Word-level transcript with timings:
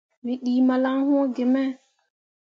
Wǝ 0.25 0.33
ɗii 0.43 0.61
malan 0.67 0.97
wũũ 1.07 1.23
gime. 1.35 1.63